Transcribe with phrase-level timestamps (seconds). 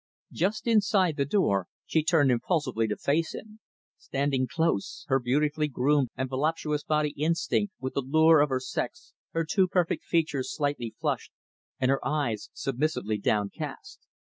[0.31, 3.59] Just inside the door, she turned impulsively to face him
[3.99, 9.13] standing close, her beautifully groomed and voluptuous body instinct with the lure of her sex,
[9.33, 11.31] her too perfect features slightly flushed,
[11.79, 13.99] and her eyes submissively downcast.